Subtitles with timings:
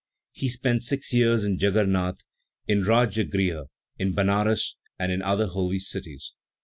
[0.31, 2.21] He spent six years in Djagguernat,
[2.65, 3.67] in Radjagriha,
[3.99, 6.33] in Benares, and in other holy cities.